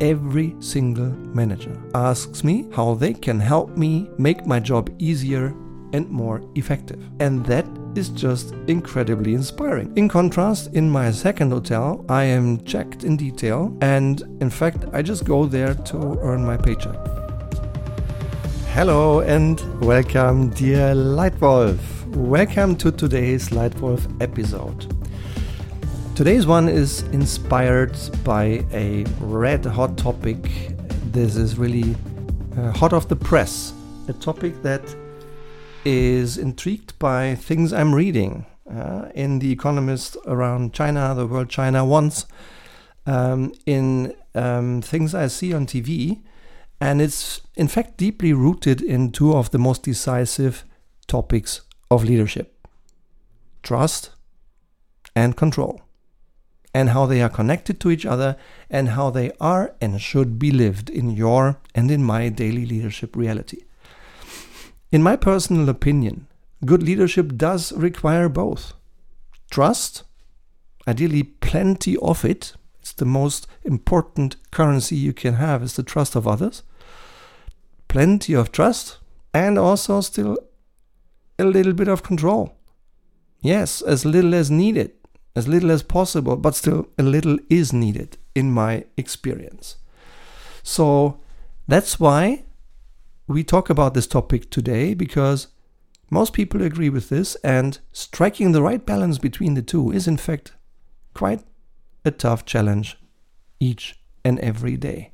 every 0.00 0.56
single 0.60 1.10
manager 1.34 1.78
asks 1.94 2.42
me 2.42 2.66
how 2.72 2.94
they 2.94 3.12
can 3.12 3.38
help 3.38 3.76
me 3.76 4.08
make 4.18 4.46
my 4.46 4.58
job 4.58 4.90
easier 4.98 5.54
and 5.92 6.08
more 6.08 6.40
effective. 6.54 7.00
And 7.20 7.44
that 7.46 7.66
is 7.94 8.08
just 8.10 8.54
incredibly 8.66 9.34
inspiring. 9.34 9.92
In 9.96 10.08
contrast, 10.08 10.72
in 10.74 10.88
my 10.88 11.10
second 11.10 11.50
hotel, 11.50 12.04
I 12.08 12.24
am 12.24 12.64
checked 12.64 13.04
in 13.04 13.16
detail, 13.16 13.76
and 13.80 14.22
in 14.40 14.48
fact, 14.48 14.84
I 14.92 15.02
just 15.02 15.24
go 15.24 15.44
there 15.44 15.74
to 15.74 16.18
earn 16.20 16.44
my 16.44 16.56
paycheck. 16.56 16.96
Hello 18.72 19.20
and 19.20 19.60
welcome, 19.82 20.50
dear 20.50 20.94
Leitwolf. 20.94 21.78
Welcome 22.14 22.76
to 22.76 22.92
today's 22.92 23.50
Leitwolf 23.50 24.22
episode. 24.22 24.99
Today's 26.20 26.46
one 26.46 26.68
is 26.68 27.00
inspired 27.14 27.96
by 28.24 28.62
a 28.74 29.06
red 29.20 29.64
hot 29.64 29.96
topic. 29.96 30.36
This 31.12 31.34
is 31.34 31.56
really 31.56 31.96
uh, 32.58 32.72
hot 32.72 32.92
off 32.92 33.08
the 33.08 33.16
press. 33.16 33.72
A 34.06 34.12
topic 34.12 34.60
that 34.60 34.82
is 35.86 36.36
intrigued 36.36 36.98
by 36.98 37.36
things 37.36 37.72
I'm 37.72 37.94
reading 37.94 38.44
uh, 38.70 39.08
in 39.14 39.38
The 39.38 39.50
Economist 39.50 40.18
around 40.26 40.74
China, 40.74 41.14
the 41.14 41.26
world 41.26 41.48
China 41.48 41.86
wants, 41.86 42.26
um, 43.06 43.54
in 43.64 44.14
um, 44.34 44.82
things 44.82 45.14
I 45.14 45.26
see 45.28 45.54
on 45.54 45.64
TV. 45.64 46.20
And 46.82 47.00
it's 47.00 47.40
in 47.56 47.66
fact 47.66 47.96
deeply 47.96 48.34
rooted 48.34 48.82
in 48.82 49.10
two 49.10 49.32
of 49.32 49.52
the 49.52 49.58
most 49.58 49.84
decisive 49.84 50.66
topics 51.06 51.62
of 51.90 52.04
leadership 52.04 52.68
trust 53.62 54.10
and 55.16 55.34
control 55.34 55.80
and 56.72 56.90
how 56.90 57.06
they 57.06 57.20
are 57.20 57.28
connected 57.28 57.80
to 57.80 57.90
each 57.90 58.06
other 58.06 58.36
and 58.68 58.90
how 58.90 59.10
they 59.10 59.32
are 59.40 59.74
and 59.80 60.00
should 60.00 60.38
be 60.38 60.50
lived 60.50 60.88
in 60.88 61.10
your 61.10 61.58
and 61.74 61.90
in 61.90 62.04
my 62.04 62.28
daily 62.28 62.64
leadership 62.64 63.16
reality. 63.16 63.62
In 64.92 65.02
my 65.02 65.16
personal 65.16 65.68
opinion, 65.68 66.26
good 66.64 66.82
leadership 66.82 67.36
does 67.36 67.72
require 67.72 68.28
both 68.28 68.74
trust, 69.50 70.04
ideally 70.86 71.24
plenty 71.24 71.96
of 71.98 72.24
it. 72.24 72.54
It's 72.80 72.92
the 72.92 73.04
most 73.04 73.46
important 73.64 74.36
currency 74.50 74.96
you 74.96 75.12
can 75.12 75.34
have 75.34 75.62
is 75.62 75.74
the 75.74 75.82
trust 75.82 76.14
of 76.14 76.26
others. 76.26 76.62
Plenty 77.88 78.34
of 78.34 78.52
trust 78.52 78.98
and 79.34 79.58
also 79.58 80.00
still 80.00 80.38
a 81.38 81.44
little 81.44 81.72
bit 81.72 81.88
of 81.88 82.02
control. 82.02 82.56
Yes, 83.42 83.80
as 83.80 84.04
little 84.04 84.34
as 84.34 84.50
needed 84.50 84.92
as 85.34 85.48
little 85.48 85.70
as 85.70 85.82
possible, 85.82 86.36
but 86.36 86.54
still 86.54 86.88
a 86.98 87.02
little 87.02 87.38
is 87.48 87.72
needed 87.72 88.18
in 88.34 88.52
my 88.52 88.84
experience. 88.96 89.76
So 90.62 91.20
that's 91.68 92.00
why 92.00 92.44
we 93.26 93.44
talk 93.44 93.70
about 93.70 93.94
this 93.94 94.06
topic 94.06 94.50
today 94.50 94.94
because 94.94 95.48
most 96.10 96.32
people 96.32 96.60
agree 96.62 96.90
with 96.90 97.08
this, 97.08 97.36
and 97.36 97.78
striking 97.92 98.50
the 98.50 98.62
right 98.62 98.84
balance 98.84 99.18
between 99.18 99.54
the 99.54 99.62
two 99.62 99.92
is, 99.92 100.08
in 100.08 100.16
fact, 100.16 100.52
quite 101.14 101.44
a 102.04 102.10
tough 102.10 102.44
challenge 102.44 102.98
each 103.60 103.96
and 104.24 104.38
every 104.40 104.76
day. 104.76 105.12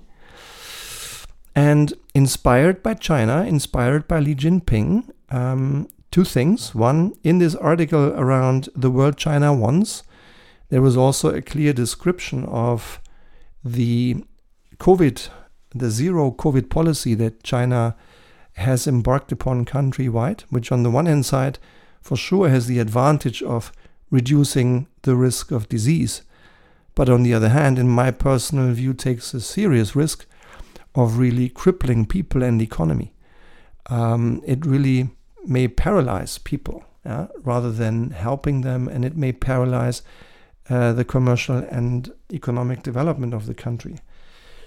And 1.54 1.92
inspired 2.14 2.82
by 2.82 2.94
China, 2.94 3.44
inspired 3.44 4.08
by 4.08 4.24
Xi 4.24 4.34
Jinping, 4.34 5.10
um, 5.30 5.88
two 6.16 6.24
things. 6.24 6.74
One, 6.74 7.12
in 7.22 7.40
this 7.40 7.54
article 7.56 8.06
around 8.14 8.70
the 8.74 8.90
world 8.90 9.18
China 9.18 9.52
wants, 9.52 10.02
there 10.70 10.80
was 10.80 10.96
also 10.96 11.28
a 11.28 11.42
clear 11.42 11.74
description 11.74 12.46
of 12.46 13.02
the 13.62 14.24
COVID, 14.78 15.28
the 15.74 15.90
zero 15.90 16.30
COVID 16.30 16.70
policy 16.70 17.12
that 17.16 17.42
China 17.42 17.96
has 18.54 18.86
embarked 18.86 19.30
upon 19.30 19.66
countrywide, 19.66 20.44
which 20.48 20.72
on 20.72 20.84
the 20.84 20.90
one 20.90 21.04
hand 21.04 21.26
side 21.26 21.58
for 22.00 22.16
sure 22.16 22.48
has 22.48 22.66
the 22.66 22.78
advantage 22.78 23.42
of 23.42 23.70
reducing 24.10 24.86
the 25.02 25.16
risk 25.16 25.50
of 25.50 25.68
disease, 25.68 26.22
but 26.94 27.10
on 27.10 27.24
the 27.24 27.34
other 27.34 27.50
hand, 27.50 27.78
in 27.78 27.90
my 27.90 28.10
personal 28.10 28.72
view, 28.72 28.94
takes 28.94 29.34
a 29.34 29.40
serious 29.42 29.94
risk 29.94 30.24
of 30.94 31.18
really 31.18 31.50
crippling 31.50 32.06
people 32.06 32.42
and 32.42 32.58
the 32.58 32.64
economy. 32.64 33.12
Um, 33.90 34.40
it 34.46 34.64
really 34.64 35.10
may 35.48 35.68
paralyze 35.68 36.38
people 36.38 36.84
yeah, 37.04 37.28
rather 37.42 37.70
than 37.70 38.10
helping 38.10 38.62
them, 38.62 38.88
and 38.88 39.04
it 39.04 39.16
may 39.16 39.32
paralyze 39.32 40.02
uh, 40.68 40.92
the 40.92 41.04
commercial 41.04 41.56
and 41.56 42.12
economic 42.32 42.82
development 42.82 43.32
of 43.32 43.46
the 43.46 43.54
country. 43.54 43.98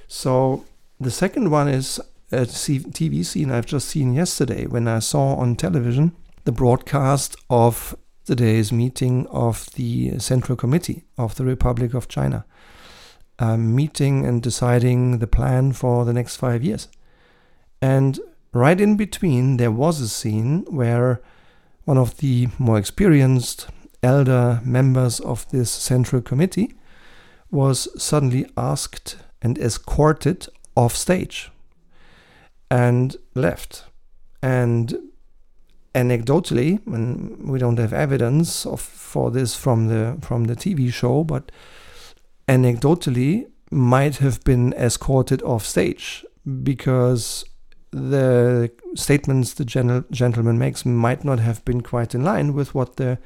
So 0.08 0.66
the 1.00 1.12
second 1.12 1.52
one 1.52 1.68
is 1.68 2.00
a 2.32 2.42
TV 2.42 3.26
scene 3.26 3.52
I've 3.52 3.66
just 3.66 3.90
seen 3.90 4.14
yesterday 4.14 4.66
when 4.66 4.88
I 4.88 5.00
saw 5.00 5.36
on 5.36 5.56
television 5.56 6.16
the 6.46 6.52
broadcast 6.52 7.36
of 7.50 7.96
today's 8.24 8.72
meeting 8.72 9.28
of 9.28 9.70
the 9.74 10.18
Central 10.20 10.56
Committee 10.56 11.04
of 11.18 11.36
the 11.36 11.46
Republic 11.46 11.94
of 11.94 12.08
China, 12.08 12.46
um, 13.40 13.76
meeting 13.76 14.26
and 14.26 14.42
deciding 14.42 15.20
the 15.20 15.28
plan 15.28 15.74
for 15.74 16.06
the 16.06 16.14
next 16.14 16.38
five 16.38 16.64
years. 16.64 16.88
And 17.82 18.20
right 18.54 18.80
in 18.80 18.98
between, 18.98 19.58
there 19.58 19.72
was 19.72 20.02
a 20.02 20.10
scene 20.10 20.66
where 20.70 21.22
one 21.86 21.98
of 21.98 22.18
the 22.18 22.48
more 22.58 22.78
experienced 22.78 23.68
elder 24.02 24.62
members 24.64 25.20
of 25.20 25.50
this 25.50 25.72
central 25.72 26.22
committee 26.22 26.74
was 27.52 27.88
suddenly 28.02 28.46
asked 28.56 29.18
and 29.42 29.58
escorted 29.58 30.48
off 30.76 30.96
stage 30.96 31.52
and 32.70 33.18
left. 33.34 33.86
And 34.42 34.96
anecdotally, 35.96 36.86
and 36.88 37.50
we 37.50 37.60
don't 37.60 37.80
have 37.80 37.94
evidence 37.94 38.66
of 38.66 38.80
for 38.80 39.32
this 39.32 39.56
from 39.56 39.88
the 39.88 40.18
from 40.22 40.46
the 40.46 40.56
TV 40.56 40.92
show, 40.94 41.24
but 41.24 41.52
anecdotally 42.48 43.48
might 43.72 44.18
have 44.18 44.44
been 44.44 44.74
escorted 44.74 45.42
off 45.44 45.66
stage 45.66 46.26
because 46.64 47.44
the 47.92 48.72
statements 48.96 49.54
the 49.54 49.66
gen- 49.66 50.06
gentleman 50.12 50.58
makes 50.58 50.86
might 50.86 51.24
not 51.24 51.40
have 51.40 51.64
been 51.66 51.82
quite 51.82 52.14
in 52.14 52.24
line 52.24 52.54
with 52.54 52.76
what 52.76 52.98
the 52.98 53.18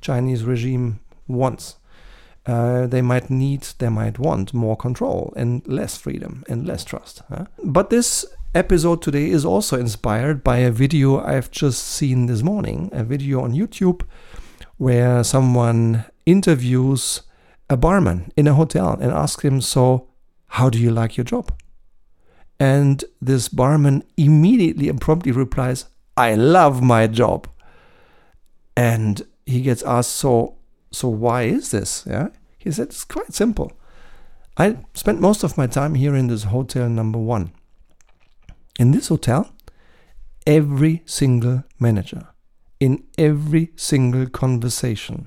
Chinese 0.00 0.44
regime 0.44 1.00
wants. 1.26 1.76
Uh, 2.44 2.86
they 2.86 3.02
might 3.02 3.30
need, 3.30 3.62
they 3.78 3.88
might 3.88 4.18
want 4.18 4.52
more 4.52 4.76
control 4.76 5.32
and 5.36 5.66
less 5.68 5.96
freedom 5.96 6.42
and 6.48 6.66
less 6.66 6.84
trust. 6.84 7.22
Huh? 7.28 7.46
But 7.62 7.90
this 7.90 8.26
episode 8.54 9.00
today 9.00 9.30
is 9.30 9.44
also 9.44 9.78
inspired 9.78 10.42
by 10.42 10.58
a 10.58 10.70
video 10.70 11.20
I've 11.20 11.50
just 11.50 11.86
seen 11.86 12.26
this 12.26 12.42
morning, 12.42 12.90
a 12.92 13.04
video 13.04 13.42
on 13.42 13.52
YouTube 13.52 14.02
where 14.76 15.22
someone 15.22 16.04
interviews 16.26 17.22
a 17.70 17.76
barman 17.76 18.32
in 18.36 18.46
a 18.46 18.54
hotel 18.54 18.98
and 19.00 19.12
asks 19.12 19.44
him, 19.44 19.60
So, 19.60 20.08
how 20.48 20.68
do 20.68 20.78
you 20.78 20.90
like 20.90 21.16
your 21.16 21.24
job? 21.24 21.52
And 22.62 23.04
this 23.20 23.48
barman 23.48 24.04
immediately 24.16 24.88
and 24.88 25.00
promptly 25.00 25.32
replies, 25.32 25.86
I 26.16 26.36
love 26.36 26.80
my 26.80 27.08
job. 27.08 27.48
And 28.76 29.20
he 29.44 29.62
gets 29.62 29.82
asked, 29.82 30.12
so 30.12 30.58
so 30.92 31.08
why 31.08 31.42
is 31.42 31.72
this? 31.72 32.04
Yeah, 32.06 32.28
he 32.58 32.70
said 32.70 32.86
it's 32.86 33.02
quite 33.02 33.34
simple. 33.34 33.72
I 34.56 34.76
spent 34.94 35.20
most 35.20 35.42
of 35.42 35.58
my 35.58 35.66
time 35.66 35.96
here 35.96 36.14
in 36.14 36.28
this 36.28 36.44
hotel 36.44 36.88
number 36.88 37.18
one. 37.18 37.50
In 38.78 38.92
this 38.92 39.08
hotel, 39.08 39.50
every 40.46 41.02
single 41.04 41.64
manager, 41.80 42.28
in 42.78 43.02
every 43.18 43.72
single 43.74 44.28
conversation, 44.28 45.26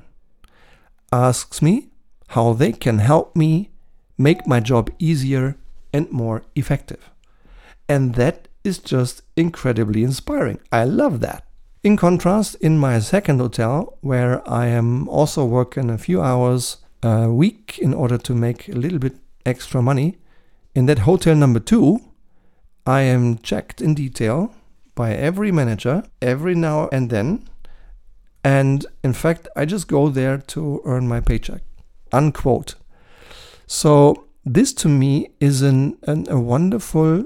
asks 1.11 1.61
me 1.61 1.89
how 2.29 2.53
they 2.53 2.71
can 2.71 2.99
help 2.99 3.35
me 3.35 3.71
make 4.17 4.47
my 4.47 4.61
job 4.61 4.89
easier 4.99 5.57
and 5.91 6.09
more 6.13 6.43
effective. 6.55 7.11
And 7.87 8.15
that 8.15 8.47
is 8.63 8.79
just 8.79 9.21
incredibly 9.35 10.03
inspiring. 10.03 10.59
I 10.71 10.85
love 10.85 11.19
that. 11.21 11.45
In 11.83 11.97
contrast, 11.97 12.55
in 12.55 12.79
my 12.79 12.99
second 12.99 13.39
hotel, 13.39 13.97
where 14.01 14.41
I 14.49 14.67
am 14.67 15.07
also 15.07 15.45
working 15.45 15.89
a 15.89 15.99
few 15.99 16.21
hours 16.21 16.77
a 17.03 17.29
week 17.29 17.77
in 17.79 17.93
order 17.93 18.17
to 18.17 18.33
make 18.33 18.67
a 18.67 18.75
little 18.75 18.97
bit 18.97 19.17
extra 19.45 19.81
money, 19.83 20.17
in 20.73 20.87
that 20.87 20.99
hotel 20.99 21.35
number 21.35 21.59
two, 21.59 21.99
I 22.87 23.01
am 23.01 23.37
checked 23.37 23.81
in 23.81 23.93
detail 23.93 24.53
by 24.95 25.13
every 25.13 25.51
manager 25.51 26.03
every 26.21 26.55
now 26.55 26.89
and 26.91 27.09
then. 27.09 27.47
And 28.43 28.85
in 29.03 29.13
fact, 29.13 29.47
I 29.55 29.65
just 29.65 29.87
go 29.87 30.09
there 30.09 30.37
to 30.37 30.81
earn 30.85 31.07
my 31.07 31.19
paycheck. 31.19 31.61
Unquote. 32.11 32.75
So, 33.67 34.25
this 34.43 34.73
to 34.75 34.87
me 34.87 35.29
is 35.39 35.61
an, 35.61 35.97
an, 36.03 36.27
a 36.29 36.39
wonderful 36.39 37.25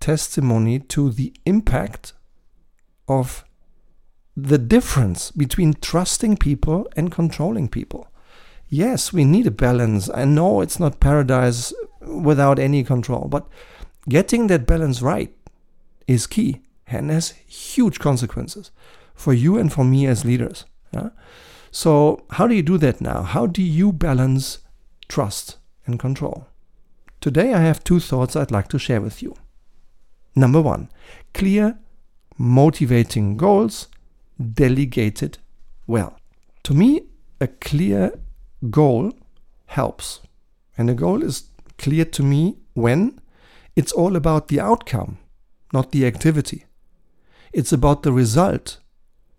testimony 0.00 0.78
to 0.78 1.10
the 1.10 1.32
impact 1.44 2.14
of 3.08 3.44
the 4.36 4.58
difference 4.58 5.30
between 5.30 5.74
trusting 5.74 6.36
people 6.36 6.88
and 6.96 7.12
controlling 7.12 7.68
people. 7.68 8.08
Yes, 8.68 9.12
we 9.12 9.24
need 9.24 9.46
a 9.46 9.50
balance. 9.50 10.08
I 10.14 10.24
know 10.24 10.60
it's 10.60 10.80
not 10.80 11.00
paradise 11.00 11.72
without 12.00 12.58
any 12.58 12.84
control. 12.84 13.28
But 13.28 13.46
getting 14.08 14.46
that 14.46 14.66
balance 14.66 15.02
right 15.02 15.34
is 16.06 16.26
key 16.26 16.62
and 16.86 17.10
has 17.10 17.30
huge 17.46 17.98
consequences 17.98 18.70
for 19.14 19.32
you 19.32 19.58
and 19.58 19.72
for 19.72 19.84
me 19.84 20.06
as 20.06 20.24
leaders. 20.24 20.64
Yeah? 20.92 21.10
So, 21.70 22.24
how 22.30 22.46
do 22.46 22.54
you 22.54 22.62
do 22.62 22.78
that 22.78 23.00
now? 23.00 23.22
How 23.22 23.46
do 23.46 23.62
you 23.62 23.92
balance 23.92 24.58
trust 25.08 25.58
and 25.86 25.98
control? 25.98 26.46
Today, 27.20 27.52
I 27.52 27.60
have 27.60 27.84
two 27.84 28.00
thoughts 28.00 28.34
I'd 28.34 28.50
like 28.50 28.68
to 28.68 28.78
share 28.78 29.00
with 29.00 29.22
you. 29.22 29.36
Number 30.34 30.60
one, 30.60 30.88
clear, 31.34 31.78
motivating 32.38 33.36
goals 33.36 33.88
delegated 34.54 35.38
well. 35.86 36.16
To 36.64 36.74
me, 36.74 37.02
a 37.40 37.48
clear 37.48 38.18
goal 38.70 39.12
helps. 39.66 40.20
And 40.76 40.88
a 40.88 40.94
goal 40.94 41.22
is 41.22 41.44
clear 41.78 42.04
to 42.04 42.22
me 42.22 42.56
when 42.74 43.20
it's 43.76 43.92
all 43.92 44.16
about 44.16 44.48
the 44.48 44.60
outcome, 44.60 45.18
not 45.72 45.92
the 45.92 46.06
activity. 46.06 46.64
It's 47.52 47.72
about 47.72 48.02
the 48.02 48.12
result, 48.12 48.78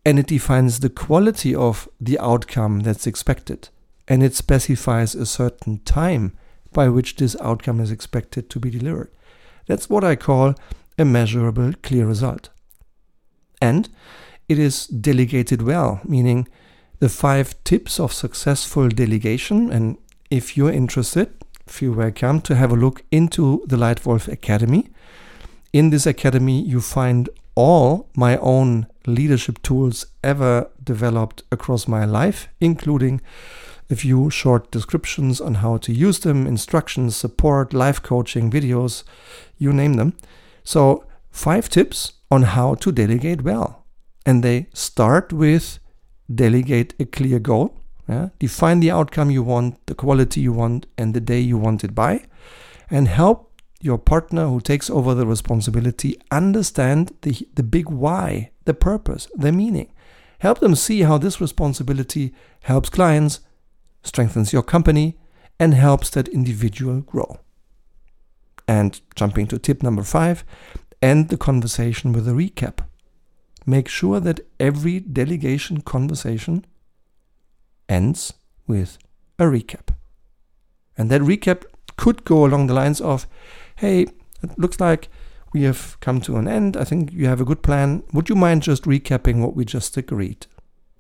and 0.05 0.19
it 0.19 0.27
defines 0.27 0.79
the 0.79 0.89
quality 0.89 1.55
of 1.55 1.87
the 1.99 2.19
outcome 2.19 2.81
that's 2.81 3.07
expected. 3.07 3.69
And 4.07 4.23
it 4.23 4.35
specifies 4.35 5.15
a 5.15 5.25
certain 5.25 5.79
time 5.79 6.37
by 6.73 6.89
which 6.89 7.15
this 7.15 7.35
outcome 7.39 7.79
is 7.79 7.91
expected 7.91 8.49
to 8.49 8.59
be 8.59 8.69
delivered. 8.69 9.11
That's 9.67 9.89
what 9.89 10.03
I 10.03 10.15
call 10.15 10.55
a 11.01 11.05
measurable, 11.05 11.73
clear 11.83 12.05
result. 12.05 12.49
And 13.61 13.89
it 14.47 14.57
is 14.57 14.87
delegated 14.87 15.61
well, 15.61 15.99
meaning 16.05 16.47
the 16.99 17.09
five 17.09 17.61
tips 17.63 17.99
of 17.99 18.13
successful 18.13 18.87
delegation. 18.89 19.71
And 19.71 19.97
if 20.29 20.55
you're 20.55 20.71
interested, 20.71 21.33
feel 21.67 21.93
welcome 21.93 22.41
to 22.41 22.55
have 22.55 22.71
a 22.71 22.75
look 22.75 23.03
into 23.11 23.63
the 23.67 23.77
Leitwolf 23.77 24.27
Academy. 24.27 24.89
In 25.73 25.89
this 25.89 26.05
academy, 26.05 26.61
you 26.61 26.81
find 26.81 27.29
all 27.55 28.09
my 28.15 28.37
own 28.37 28.87
leadership 29.07 29.61
tools 29.61 30.05
ever 30.23 30.69
developed 30.83 31.43
across 31.51 31.87
my 31.87 32.05
life, 32.05 32.47
including 32.59 33.21
a 33.89 33.95
few 33.95 34.29
short 34.29 34.71
descriptions 34.71 35.41
on 35.41 35.55
how 35.55 35.77
to 35.77 35.91
use 35.91 36.19
them, 36.19 36.47
instructions, 36.47 37.15
support, 37.15 37.73
life 37.73 38.01
coaching, 38.01 38.49
videos, 38.49 39.03
you 39.57 39.73
name 39.73 39.95
them. 39.95 40.13
So, 40.63 41.05
five 41.29 41.69
tips 41.69 42.13
on 42.29 42.43
how 42.43 42.75
to 42.75 42.91
delegate 42.91 43.41
well. 43.43 43.85
And 44.25 44.43
they 44.43 44.67
start 44.73 45.33
with 45.33 45.79
delegate 46.33 46.93
a 46.99 47.05
clear 47.05 47.39
goal. 47.39 47.77
Yeah? 48.07 48.29
Define 48.39 48.79
the 48.79 48.91
outcome 48.91 49.31
you 49.31 49.43
want, 49.43 49.85
the 49.85 49.95
quality 49.95 50.41
you 50.41 50.53
want, 50.53 50.85
and 50.97 51.13
the 51.13 51.21
day 51.21 51.39
you 51.39 51.57
want 51.57 51.83
it 51.83 51.95
by, 51.95 52.25
and 52.89 53.07
help 53.07 53.51
your 53.81 53.97
partner 53.97 54.47
who 54.47 54.61
takes 54.61 54.89
over 54.89 55.15
the 55.15 55.25
responsibility 55.25 56.19
understand 56.29 57.13
the, 57.21 57.47
the 57.55 57.63
big 57.63 57.89
why, 57.89 58.51
the 58.65 58.73
purpose, 58.73 59.27
the 59.35 59.51
meaning. 59.51 59.91
Help 60.39 60.59
them 60.59 60.75
see 60.75 61.01
how 61.01 61.17
this 61.17 61.41
responsibility 61.41 62.33
helps 62.63 62.89
clients, 62.89 63.39
strengthens 64.03 64.53
your 64.53 64.63
company, 64.63 65.17
and 65.59 65.73
helps 65.73 66.09
that 66.11 66.27
individual 66.29 67.01
grow. 67.01 67.39
And 68.71 69.01
jumping 69.15 69.47
to 69.47 69.59
tip 69.59 69.83
number 69.83 70.01
five, 70.01 70.45
end 71.01 71.27
the 71.27 71.35
conversation 71.35 72.13
with 72.13 72.25
a 72.25 72.31
recap. 72.31 72.85
Make 73.65 73.89
sure 73.89 74.21
that 74.21 74.47
every 74.61 75.01
delegation 75.01 75.81
conversation 75.81 76.63
ends 77.89 78.33
with 78.67 78.97
a 79.37 79.43
recap. 79.43 79.93
And 80.97 81.11
that 81.11 81.19
recap 81.19 81.65
could 81.97 82.23
go 82.23 82.45
along 82.45 82.67
the 82.67 82.73
lines 82.73 83.01
of 83.01 83.27
hey, 83.75 84.03
it 84.41 84.57
looks 84.57 84.79
like 84.79 85.09
we 85.53 85.63
have 85.63 85.99
come 85.99 86.21
to 86.21 86.37
an 86.37 86.47
end. 86.47 86.77
I 86.77 86.85
think 86.85 87.11
you 87.11 87.27
have 87.27 87.41
a 87.41 87.45
good 87.45 87.63
plan. 87.63 88.03
Would 88.13 88.29
you 88.29 88.35
mind 88.35 88.63
just 88.63 88.83
recapping 88.83 89.41
what 89.41 89.53
we 89.53 89.65
just 89.65 89.97
agreed? 89.97 90.47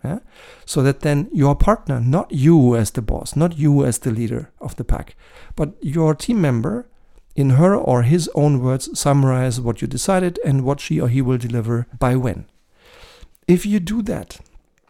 Yeah? 0.03 0.19
So 0.65 0.83
that 0.83 0.99
then 0.99 1.29
your 1.31 1.55
partner, 1.55 2.01
not 2.01 2.33
you 2.33 2.75
as 2.75 2.91
the 2.91 3.01
boss, 3.01 3.37
not 3.37 3.57
you 3.57 3.85
as 3.85 3.99
the 3.99 4.11
leader 4.11 4.51
of 4.59 4.75
the 4.75 4.83
pack, 4.83 5.15
but 5.55 5.75
your 5.79 6.13
team 6.15 6.41
member, 6.41 6.89
in 7.35 7.51
her 7.51 7.75
or 7.75 8.03
his 8.03 8.29
own 8.35 8.61
words, 8.61 8.97
summarize 8.99 9.59
what 9.59 9.81
you 9.81 9.87
decided 9.87 10.39
and 10.45 10.63
what 10.63 10.79
she 10.79 10.99
or 10.99 11.07
he 11.07 11.21
will 11.21 11.37
deliver 11.37 11.87
by 11.97 12.15
when. 12.15 12.45
If 13.47 13.65
you 13.65 13.79
do 13.79 14.01
that, 14.03 14.39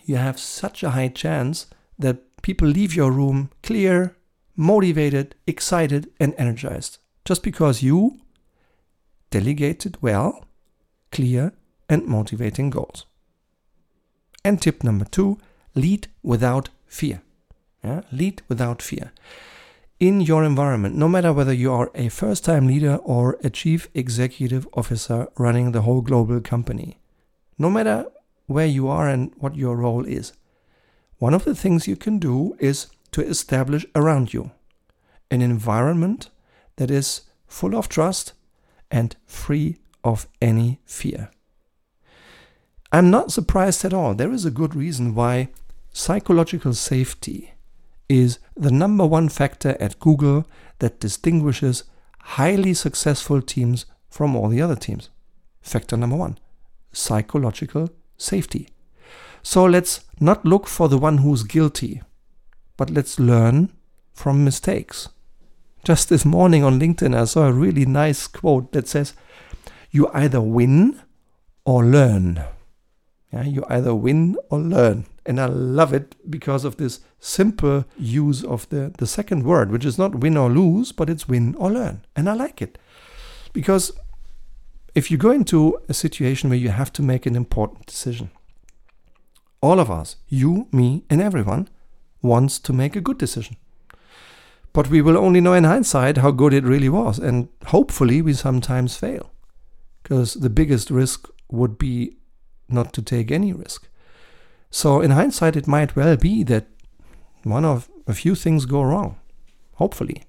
you 0.06 0.18
have 0.18 0.40
such 0.40 0.84
a 0.84 0.92
high 0.92 1.10
chance 1.10 1.68
that 1.98 2.42
people 2.42 2.68
leave 2.68 2.96
your 2.96 3.12
room 3.12 3.50
clear, 3.64 4.16
motivated, 4.56 5.36
excited, 5.46 6.10
and 6.20 6.34
energized 6.38 6.98
just 7.26 7.44
because 7.44 7.84
you 7.84 8.20
delegated 9.30 9.98
well, 10.02 10.46
clear, 11.12 11.54
and 11.88 12.06
motivating 12.06 12.70
goals. 12.70 13.06
And 14.44 14.62
tip 14.62 14.84
number 14.84 15.06
two 15.06 15.38
lead 15.76 16.08
without 16.24 16.70
fear. 16.88 17.22
Yeah? 17.84 18.02
Lead 18.12 18.42
without 18.48 18.82
fear. 18.82 19.12
In 20.02 20.20
your 20.20 20.44
environment, 20.44 20.96
no 20.96 21.08
matter 21.08 21.32
whether 21.32 21.54
you 21.54 21.72
are 21.72 21.92
a 21.94 22.10
first 22.10 22.44
time 22.44 22.66
leader 22.66 22.96
or 23.04 23.38
a 23.44 23.52
chief 23.52 23.88
executive 23.94 24.68
officer 24.74 25.28
running 25.38 25.74
the 25.74 25.84
whole 25.84 26.02
global 26.02 26.42
company, 26.42 26.98
no 27.60 27.70
matter 27.70 28.08
where 28.48 28.66
you 28.66 28.88
are 28.88 29.08
and 29.08 29.32
what 29.38 29.56
your 29.56 29.76
role 29.76 30.04
is, 30.04 30.34
one 31.20 31.36
of 31.36 31.46
the 31.46 31.54
things 31.54 31.88
you 31.88 31.96
can 31.96 32.18
do 32.18 32.56
is 32.58 32.88
to 33.12 33.24
establish 33.24 33.86
around 33.94 34.34
you 34.34 34.50
an 35.30 35.44
environment 35.44 36.32
that 36.78 36.90
is 36.90 37.22
full 37.46 37.76
of 37.76 37.88
trust 37.88 38.34
and 38.90 39.16
free 39.28 39.78
of 40.04 40.28
any 40.42 40.80
fear. 40.84 41.30
I'm 42.92 43.12
not 43.12 43.32
surprised 43.32 43.86
at 43.86 43.94
all. 43.94 44.16
There 44.16 44.32
is 44.32 44.46
a 44.46 44.50
good 44.50 44.74
reason 44.74 45.14
why 45.14 45.50
psychological 45.94 46.74
safety 46.74 47.54
is 48.12 48.40
the 48.58 48.72
number 48.72 49.06
one 49.06 49.30
factor 49.30 49.78
at 49.80 50.00
Google 50.00 50.46
that 50.80 51.00
distinguishes 51.00 51.86
highly 52.20 52.74
successful 52.74 53.42
teams 53.42 53.86
from 54.10 54.36
all 54.36 54.50
the 54.50 54.62
other 54.62 54.76
teams. 54.76 55.10
Factor 55.62 55.96
number 55.96 56.18
one 56.18 56.38
psychological 56.92 57.90
safety. 58.18 58.68
So 59.42 59.64
let's 59.66 60.02
not 60.20 60.46
look 60.46 60.68
for 60.68 60.90
the 60.90 60.98
one 60.98 61.20
who's 61.20 61.44
guilty, 61.44 62.02
but 62.76 62.90
let's 62.90 63.18
learn 63.18 63.72
from 64.14 64.44
mistakes. 64.44 65.08
Just 65.86 66.10
this 66.10 66.26
morning 66.26 66.64
on 66.64 66.80
LinkedIn, 66.80 67.18
I 67.18 67.24
saw 67.24 67.48
a 67.48 67.54
really 67.54 67.86
nice 67.86 68.28
quote 68.28 68.74
that 68.74 68.90
says, 68.90 69.14
You 69.90 70.10
either 70.14 70.42
win 70.42 71.02
or 71.66 71.86
learn. 71.86 72.44
Yeah, 73.32 73.44
you 73.44 73.64
either 73.70 73.96
win 73.96 74.38
or 74.50 74.60
learn. 74.60 75.06
And 75.26 75.40
I 75.40 75.46
love 75.46 75.94
it 75.94 76.16
because 76.30 76.66
of 76.66 76.78
this 76.78 77.00
simple 77.20 77.86
use 77.98 78.44
of 78.44 78.68
the, 78.70 78.94
the 78.98 79.08
second 79.08 79.44
word, 79.44 79.72
which 79.72 79.86
is 79.86 79.98
not 79.98 80.16
win 80.16 80.36
or 80.36 80.50
lose, 80.50 80.92
but 80.92 81.10
it's 81.10 81.28
win 81.28 81.56
or 81.56 81.72
learn. 81.72 82.06
And 82.16 82.30
I 82.30 82.34
like 82.34 82.62
it. 82.62 82.78
Because 83.54 83.92
if 84.96 85.10
you 85.10 85.18
go 85.18 85.32
into 85.32 85.80
a 85.88 85.94
situation 85.94 86.50
where 86.50 86.60
you 86.60 86.70
have 86.70 86.92
to 86.94 87.02
make 87.02 87.26
an 87.26 87.36
important 87.36 87.86
decision, 87.86 88.32
all 89.62 89.80
of 89.80 89.90
us, 89.92 90.18
you, 90.28 90.68
me, 90.72 91.04
and 91.10 91.22
everyone, 91.22 91.70
wants 92.22 92.60
to 92.60 92.74
make 92.74 92.96
a 92.96 93.02
good 93.02 93.18
decision. 93.18 93.56
But 94.74 94.90
we 94.90 95.02
will 95.02 95.18
only 95.18 95.42
know 95.42 95.54
in 95.54 95.64
hindsight 95.64 96.18
how 96.18 96.32
good 96.32 96.54
it 96.54 96.64
really 96.64 96.90
was. 96.90 97.20
And 97.20 97.50
hopefully, 97.68 98.22
we 98.22 98.34
sometimes 98.34 98.98
fail. 98.98 99.32
Because 100.02 100.36
the 100.36 100.50
biggest 100.50 100.90
risk 100.90 101.30
would 101.50 101.78
be 101.78 102.18
not 102.72 102.94
to 102.94 103.02
take 103.02 103.32
any 103.32 103.54
risk. 103.54 103.88
So, 104.70 105.02
in 105.02 105.12
hindsight, 105.12 105.56
it 105.56 105.68
might 105.68 105.96
well 105.96 106.16
be 106.16 106.44
that 106.44 106.68
one 107.44 107.66
of 107.66 107.90
a 108.08 108.14
few 108.14 108.36
things 108.36 108.66
go 108.66 108.82
wrong. 108.82 109.18
Hopefully. 109.76 110.24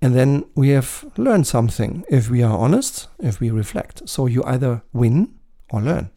And 0.00 0.14
then 0.14 0.44
we 0.54 0.68
have 0.70 1.04
learned 1.16 1.46
something 1.46 2.04
if 2.08 2.30
we 2.30 2.42
are 2.42 2.56
honest, 2.56 3.08
if 3.18 3.40
we 3.40 3.50
reflect. 3.50 4.08
So, 4.08 4.26
you 4.26 4.42
either 4.44 4.82
win 4.92 5.34
or 5.70 5.82
learn. 5.82 6.10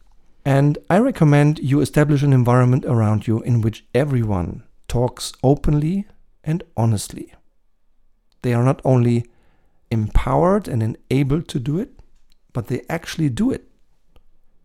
And 0.44 0.78
I 0.90 0.98
recommend 0.98 1.58
you 1.58 1.80
establish 1.80 2.22
an 2.22 2.32
environment 2.32 2.84
around 2.84 3.26
you 3.26 3.42
in 3.42 3.60
which 3.60 3.84
everyone 3.94 4.64
talks 4.88 5.32
openly 5.42 6.06
and 6.42 6.62
honestly. 6.76 7.32
They 8.42 8.52
are 8.54 8.64
not 8.64 8.82
only 8.84 9.26
empowered 9.90 10.66
and 10.66 10.82
enabled 10.82 11.48
to 11.48 11.60
do 11.60 11.78
it, 11.78 11.90
but 12.52 12.66
they 12.66 12.82
actually 12.88 13.28
do 13.28 13.50
it. 13.50 13.68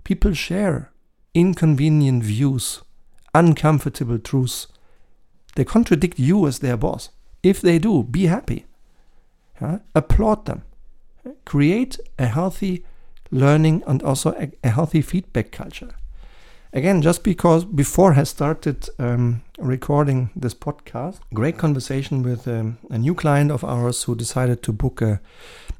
People 0.08 0.32
share 0.32 0.94
inconvenient 1.34 2.24
views, 2.24 2.82
uncomfortable 3.36 4.18
truths. 4.18 4.68
They 5.58 5.66
contradict 5.66 6.18
you 6.18 6.48
as 6.48 6.60
their 6.60 6.78
boss. 6.78 7.10
If 7.44 7.60
they 7.60 7.78
do, 7.78 8.04
be 8.04 8.28
happy. 8.28 8.66
Applaud 9.94 10.46
them. 10.46 10.62
Create 11.44 12.00
a 12.18 12.28
healthy 12.28 12.86
learning 13.32 13.84
and 13.86 14.02
also 14.02 14.32
a, 14.40 14.50
a 14.64 14.70
healthy 14.70 15.02
feedback 15.02 15.52
culture. 15.52 15.94
Again, 16.72 17.02
just 17.02 17.26
because 17.26 17.66
before 17.66 18.14
I 18.14 18.24
started 18.24 18.88
um, 19.00 19.42
recording 19.60 20.30
this 20.38 20.54
podcast, 20.54 21.20
great 21.34 21.58
conversation 21.58 22.24
with 22.24 22.48
um, 22.48 22.78
a 22.90 22.98
new 22.98 23.14
client 23.14 23.52
of 23.52 23.66
ours 23.66 24.04
who 24.04 24.16
decided 24.16 24.64
to 24.64 24.72
book 24.72 25.02
a, 25.02 25.20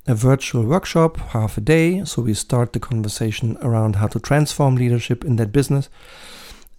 a 0.08 0.16
virtual 0.16 0.64
workshop, 0.64 1.18
half 1.18 1.58
a 1.58 1.62
day. 1.62 2.04
So 2.06 2.22
we 2.22 2.34
start 2.34 2.74
the 2.74 2.80
conversation 2.80 3.58
around 3.62 3.98
how 3.98 4.08
to 4.08 4.20
transform 4.20 4.76
leadership 4.76 5.26
in 5.26 5.36
that 5.36 5.52
business. 5.52 5.90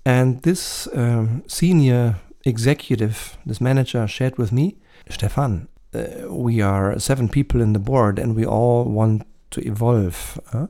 And 0.04 0.42
this 0.42 0.88
um, 0.94 1.44
senior 1.46 2.16
executive, 2.44 3.36
this 3.44 3.60
manager, 3.60 4.06
shared 4.06 4.38
with 4.38 4.50
me, 4.50 4.78
Stefan, 5.10 5.68
uh, 5.94 6.32
we 6.32 6.62
are 6.62 6.98
seven 6.98 7.28
people 7.28 7.60
in 7.60 7.74
the 7.74 7.78
board 7.78 8.18
and 8.18 8.34
we 8.34 8.46
all 8.46 8.84
want 8.84 9.26
to 9.50 9.60
evolve. 9.66 10.40
Uh? 10.52 10.66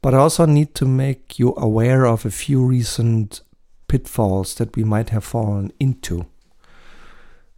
But 0.00 0.14
I 0.14 0.18
also 0.18 0.46
need 0.46 0.74
to 0.76 0.86
make 0.86 1.38
you 1.38 1.54
aware 1.56 2.06
of 2.06 2.24
a 2.24 2.30
few 2.30 2.64
recent 2.64 3.42
pitfalls 3.88 4.54
that 4.54 4.76
we 4.76 4.84
might 4.84 5.10
have 5.10 5.24
fallen 5.24 5.72
into. 5.78 6.26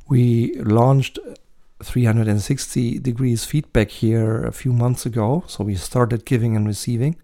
We 0.08 0.54
launched 0.54 1.18
360 1.82 2.98
degrees 2.98 3.44
feedback 3.44 3.90
here 3.90 4.44
a 4.44 4.52
few 4.52 4.72
months 4.72 5.06
ago, 5.06 5.44
so 5.46 5.64
we 5.64 5.74
started 5.74 6.24
giving 6.24 6.56
and 6.56 6.66
receiving. 6.66 7.16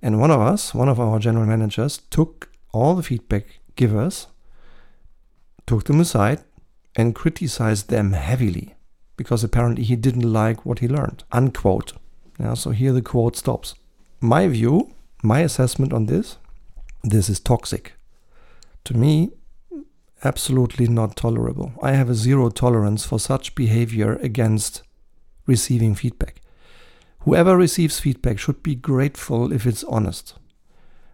And 0.00 0.20
one 0.20 0.30
of 0.30 0.40
us, 0.40 0.74
one 0.74 0.88
of 0.88 1.00
our 1.00 1.18
general 1.18 1.46
managers, 1.46 1.98
took 2.10 2.50
all 2.72 2.94
the 2.94 3.02
feedback 3.02 3.60
givers, 3.76 4.28
took 5.66 5.84
them 5.84 6.00
aside, 6.00 6.42
and 6.94 7.14
criticized 7.14 7.88
them 7.88 8.12
heavily 8.12 8.74
because 9.16 9.42
apparently 9.42 9.84
he 9.84 9.96
didn't 9.96 10.32
like 10.32 10.64
what 10.64 10.80
he 10.80 10.88
learned. 10.88 11.24
Unquote. 11.32 11.94
Yeah, 12.38 12.54
so 12.54 12.70
here 12.70 12.92
the 12.92 13.02
quote 13.02 13.36
stops 13.36 13.74
my 14.24 14.48
view, 14.48 14.90
my 15.22 15.40
assessment 15.40 15.92
on 15.92 16.06
this, 16.06 16.38
this 17.02 17.28
is 17.28 17.38
toxic. 17.38 17.92
To 18.84 18.96
me, 18.96 19.32
absolutely 20.24 20.88
not 20.88 21.16
tolerable. 21.16 21.72
I 21.82 21.92
have 21.92 22.10
a 22.10 22.14
zero 22.14 22.48
tolerance 22.48 23.04
for 23.04 23.18
such 23.18 23.54
behavior 23.54 24.16
against 24.16 24.82
receiving 25.46 25.94
feedback. 25.94 26.40
Whoever 27.20 27.56
receives 27.56 28.00
feedback 28.00 28.38
should 28.38 28.62
be 28.62 28.74
grateful 28.74 29.52
if 29.52 29.66
it's 29.66 29.84
honest. 29.84 30.34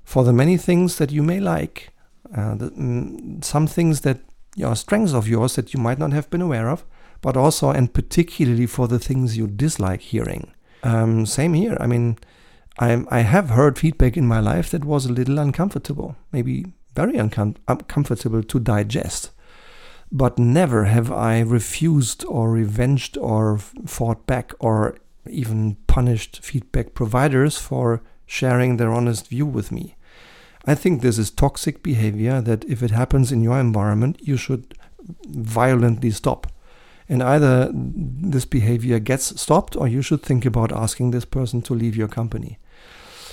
For 0.04 0.24
the 0.24 0.32
many 0.32 0.56
things 0.56 0.98
that 0.98 1.12
you 1.12 1.22
may 1.22 1.40
like, 1.40 1.90
uh, 2.36 2.54
the, 2.54 2.70
mm, 2.70 3.44
some 3.44 3.66
things 3.66 4.00
that 4.00 4.20
are 4.64 4.76
strengths 4.76 5.12
of 5.12 5.28
yours 5.28 5.54
that 5.56 5.72
you 5.72 5.80
might 5.80 5.98
not 5.98 6.12
have 6.12 6.28
been 6.30 6.42
aware 6.42 6.68
of, 6.68 6.84
but 7.20 7.36
also 7.36 7.70
and 7.70 7.92
particularly 7.92 8.66
for 8.66 8.88
the 8.88 8.98
things 8.98 9.36
you 9.36 9.46
dislike 9.46 10.00
hearing. 10.00 10.52
Um, 10.82 11.26
same 11.26 11.54
here. 11.54 11.76
I 11.78 11.86
mean, 11.86 12.18
I, 12.78 13.04
I 13.08 13.20
have 13.20 13.50
heard 13.50 13.78
feedback 13.78 14.16
in 14.16 14.26
my 14.26 14.40
life 14.40 14.70
that 14.70 14.84
was 14.84 15.06
a 15.06 15.12
little 15.12 15.38
uncomfortable, 15.38 16.16
maybe 16.32 16.66
very 16.94 17.14
uncom- 17.14 17.56
uncomfortable 17.68 18.42
to 18.42 18.60
digest. 18.60 19.30
But 20.12 20.38
never 20.38 20.84
have 20.84 21.12
I 21.12 21.40
refused 21.40 22.24
or 22.26 22.50
revenged 22.50 23.16
or 23.18 23.58
fought 23.58 24.26
back 24.26 24.52
or 24.58 24.96
even 25.28 25.76
punished 25.86 26.40
feedback 26.42 26.94
providers 26.94 27.58
for 27.58 28.02
sharing 28.26 28.76
their 28.76 28.92
honest 28.92 29.28
view 29.28 29.46
with 29.46 29.70
me. 29.70 29.96
I 30.66 30.74
think 30.74 31.00
this 31.00 31.18
is 31.18 31.30
toxic 31.30 31.82
behavior 31.82 32.40
that 32.40 32.64
if 32.64 32.82
it 32.82 32.90
happens 32.90 33.32
in 33.32 33.42
your 33.42 33.58
environment, 33.58 34.18
you 34.20 34.36
should 34.36 34.74
violently 35.26 36.10
stop. 36.10 36.46
And 37.08 37.22
either 37.22 37.70
this 37.72 38.44
behavior 38.44 38.98
gets 38.98 39.40
stopped 39.40 39.74
or 39.74 39.88
you 39.88 40.02
should 40.02 40.22
think 40.22 40.44
about 40.44 40.70
asking 40.70 41.10
this 41.10 41.24
person 41.24 41.62
to 41.62 41.74
leave 41.74 41.96
your 41.96 42.08
company. 42.08 42.58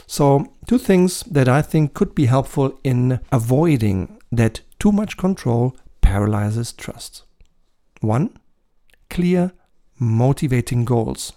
So, 0.07 0.53
two 0.65 0.77
things 0.77 1.21
that 1.23 1.49
I 1.49 1.61
think 1.61 1.93
could 1.93 2.15
be 2.15 2.25
helpful 2.27 2.79
in 2.83 3.19
avoiding 3.29 4.17
that 4.31 4.61
too 4.79 4.93
much 4.93 5.17
control 5.17 5.75
paralyzes 6.01 6.71
trust. 6.71 7.23
One, 7.99 8.37
clear, 9.09 9.51
motivating 9.99 10.85
goals 10.85 11.33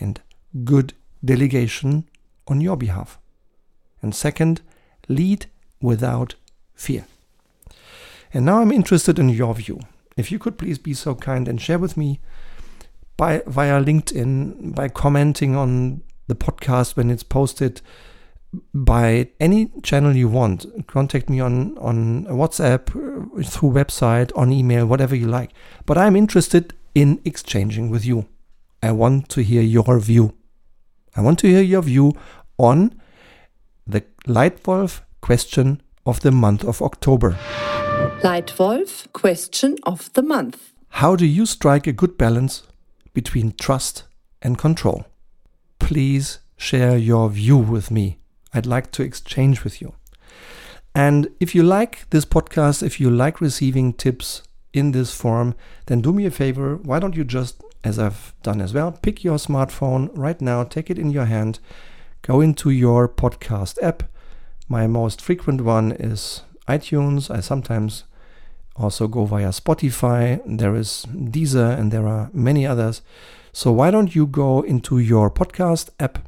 and 0.00 0.20
good 0.64 0.94
delegation 1.22 2.08
on 2.46 2.62
your 2.62 2.76
behalf. 2.76 3.18
And 4.00 4.14
second, 4.14 4.62
lead 5.08 5.46
without 5.82 6.36
fear. 6.74 7.04
And 8.32 8.46
now 8.46 8.60
I'm 8.60 8.72
interested 8.72 9.18
in 9.18 9.28
your 9.28 9.54
view. 9.54 9.80
If 10.16 10.32
you 10.32 10.38
could 10.38 10.56
please 10.56 10.78
be 10.78 10.94
so 10.94 11.14
kind 11.14 11.48
and 11.48 11.60
share 11.60 11.78
with 11.78 11.96
me 11.96 12.20
by 13.16 13.42
via 13.46 13.82
LinkedIn, 13.82 14.74
by 14.74 14.88
commenting 14.88 15.54
on 15.54 16.02
the 16.28 16.34
podcast 16.34 16.96
when 16.96 17.10
it's 17.10 17.22
posted 17.22 17.80
by 18.72 19.28
any 19.40 19.70
channel 19.82 20.14
you 20.14 20.28
want. 20.28 20.86
Contact 20.86 21.28
me 21.28 21.40
on, 21.40 21.76
on 21.78 22.24
WhatsApp, 22.26 22.88
uh, 22.90 23.42
through 23.42 23.70
website, 23.70 24.30
on 24.36 24.52
email, 24.52 24.86
whatever 24.86 25.14
you 25.14 25.26
like. 25.26 25.50
But 25.84 25.98
I'm 25.98 26.16
interested 26.16 26.74
in 26.94 27.20
exchanging 27.24 27.90
with 27.90 28.04
you. 28.04 28.26
I 28.82 28.92
want 28.92 29.28
to 29.30 29.42
hear 29.42 29.62
your 29.62 29.98
view. 29.98 30.34
I 31.16 31.20
want 31.20 31.38
to 31.40 31.48
hear 31.48 31.62
your 31.62 31.82
view 31.82 32.12
on 32.58 32.98
the 33.86 34.04
Leitwolf 34.26 35.00
question 35.20 35.82
of 36.06 36.20
the 36.20 36.30
month 36.30 36.64
of 36.64 36.80
October. 36.80 37.36
Leitwolf 38.22 39.12
question 39.12 39.76
of 39.82 40.12
the 40.14 40.22
month. 40.22 40.72
How 40.90 41.16
do 41.16 41.26
you 41.26 41.44
strike 41.44 41.86
a 41.86 41.92
good 41.92 42.16
balance 42.16 42.62
between 43.12 43.54
trust 43.60 44.04
and 44.40 44.56
control? 44.56 45.04
Please 45.88 46.40
share 46.58 46.98
your 46.98 47.30
view 47.30 47.56
with 47.56 47.90
me. 47.90 48.18
I'd 48.52 48.66
like 48.66 48.92
to 48.92 49.02
exchange 49.02 49.64
with 49.64 49.80
you. 49.80 49.94
And 50.94 51.28
if 51.40 51.54
you 51.54 51.62
like 51.62 52.10
this 52.10 52.26
podcast, 52.26 52.82
if 52.82 53.00
you 53.00 53.08
like 53.08 53.40
receiving 53.40 53.94
tips 53.94 54.42
in 54.74 54.92
this 54.92 55.14
form, 55.14 55.54
then 55.86 56.02
do 56.02 56.12
me 56.12 56.26
a 56.26 56.30
favor. 56.30 56.76
Why 56.76 56.98
don't 56.98 57.16
you 57.16 57.24
just, 57.24 57.62
as 57.84 57.98
I've 57.98 58.34
done 58.42 58.60
as 58.60 58.74
well, 58.74 58.92
pick 58.92 59.24
your 59.24 59.38
smartphone 59.38 60.10
right 60.12 60.38
now, 60.42 60.62
take 60.62 60.90
it 60.90 60.98
in 60.98 61.08
your 61.08 61.24
hand, 61.24 61.58
go 62.20 62.42
into 62.42 62.68
your 62.68 63.08
podcast 63.08 63.82
app. 63.82 64.02
My 64.68 64.86
most 64.86 65.22
frequent 65.22 65.62
one 65.62 65.92
is 65.92 66.42
iTunes. 66.68 67.34
I 67.34 67.40
sometimes 67.40 68.04
also 68.76 69.08
go 69.08 69.24
via 69.24 69.52
Spotify. 69.52 70.42
There 70.44 70.74
is 70.74 71.06
Deezer, 71.08 71.78
and 71.78 71.90
there 71.90 72.06
are 72.06 72.28
many 72.34 72.66
others. 72.66 73.00
So 73.58 73.72
why 73.72 73.90
don't 73.90 74.14
you 74.14 74.28
go 74.28 74.60
into 74.60 75.00
your 75.00 75.32
podcast 75.32 75.90
app 75.98 76.20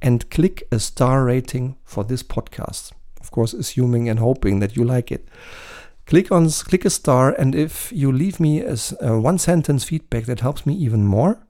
and 0.00 0.28
click 0.30 0.64
a 0.72 0.80
star 0.80 1.24
rating 1.24 1.76
for 1.84 2.02
this 2.02 2.24
podcast? 2.24 2.90
Of 3.20 3.30
course, 3.30 3.54
assuming 3.54 4.08
and 4.08 4.18
hoping 4.18 4.58
that 4.58 4.74
you 4.74 4.82
like 4.82 5.12
it. 5.12 5.28
Click 6.06 6.32
on 6.32 6.50
click 6.50 6.84
a 6.84 6.90
star, 6.90 7.36
and 7.38 7.54
if 7.54 7.92
you 7.92 8.10
leave 8.10 8.40
me 8.40 8.60
as 8.60 8.92
a 9.00 9.16
one 9.16 9.38
sentence 9.38 9.84
feedback 9.84 10.24
that 10.24 10.40
helps 10.40 10.66
me 10.66 10.74
even 10.74 11.06
more, 11.06 11.46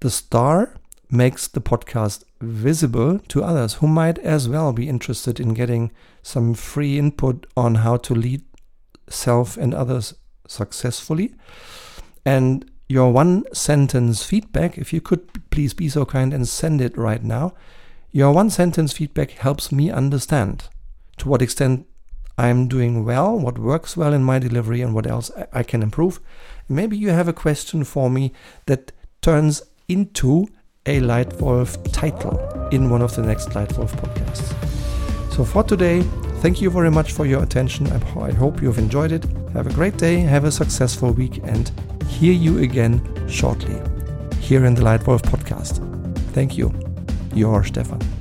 the 0.00 0.10
star 0.10 0.74
makes 1.08 1.46
the 1.46 1.60
podcast 1.60 2.24
visible 2.40 3.20
to 3.28 3.44
others 3.44 3.74
who 3.74 3.86
might 3.86 4.18
as 4.18 4.48
well 4.48 4.72
be 4.72 4.88
interested 4.88 5.38
in 5.38 5.54
getting 5.54 5.92
some 6.20 6.52
free 6.52 6.98
input 6.98 7.46
on 7.56 7.76
how 7.76 7.96
to 7.98 8.12
lead 8.12 8.42
self 9.08 9.56
and 9.56 9.72
others 9.72 10.14
successfully. 10.48 11.32
And 12.26 12.68
your 12.94 13.12
one 13.12 13.42
sentence 13.52 14.22
feedback, 14.22 14.78
if 14.78 14.92
you 14.92 15.00
could 15.00 15.50
please 15.50 15.74
be 15.74 15.88
so 15.88 16.04
kind 16.04 16.32
and 16.32 16.46
send 16.46 16.80
it 16.80 16.96
right 16.96 17.24
now, 17.24 17.52
your 18.12 18.32
one 18.32 18.48
sentence 18.48 18.92
feedback 18.92 19.32
helps 19.32 19.72
me 19.72 19.90
understand 19.90 20.68
to 21.16 21.28
what 21.28 21.42
extent 21.42 21.88
I'm 22.38 22.68
doing 22.68 23.04
well, 23.04 23.36
what 23.36 23.58
works 23.58 23.96
well 23.96 24.12
in 24.12 24.22
my 24.22 24.38
delivery, 24.38 24.80
and 24.80 24.94
what 24.94 25.08
else 25.08 25.32
I 25.52 25.64
can 25.64 25.82
improve. 25.82 26.20
Maybe 26.68 26.96
you 26.96 27.10
have 27.10 27.26
a 27.26 27.32
question 27.32 27.82
for 27.82 28.08
me 28.08 28.32
that 28.66 28.92
turns 29.20 29.60
into 29.88 30.46
a 30.86 31.00
Leitwolf 31.00 31.92
title 31.92 32.38
in 32.70 32.90
one 32.90 33.02
of 33.02 33.16
the 33.16 33.22
next 33.22 33.48
Leitwolf 33.50 33.90
podcasts. 33.90 34.54
So 35.32 35.44
for 35.44 35.64
today, 35.64 36.02
thank 36.42 36.62
you 36.62 36.70
very 36.70 36.92
much 36.92 37.10
for 37.10 37.26
your 37.26 37.42
attention. 37.42 37.88
I 37.88 38.30
hope 38.30 38.62
you've 38.62 38.78
enjoyed 38.78 39.10
it. 39.10 39.24
Have 39.52 39.66
a 39.66 39.72
great 39.72 39.96
day, 39.96 40.18
have 40.18 40.44
a 40.44 40.52
successful 40.52 41.10
week, 41.10 41.40
and 41.42 41.72
hear 42.08 42.32
you 42.32 42.58
again 42.58 43.00
shortly 43.28 43.80
here 44.40 44.64
in 44.64 44.74
the 44.74 44.82
Leitwolf 44.82 45.22
podcast. 45.22 45.80
Thank 46.32 46.58
you. 46.58 46.72
Your 47.34 47.64
Stefan. 47.64 48.13